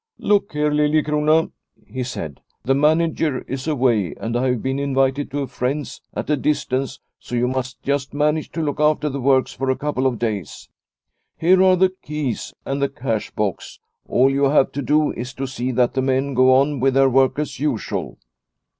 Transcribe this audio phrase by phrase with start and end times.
[0.33, 1.51] "Look here, Liliecrona,"
[1.85, 6.27] he said," the manager is away and I have been invited to a friend's at
[6.31, 10.07] a distance, so you must just manage to look after the works for a couple
[10.07, 10.69] of days.
[11.37, 13.77] Here are the keys and the cash box;
[14.07, 17.07] all you have to do is to see that the men go on with their
[17.07, 18.17] work as usual."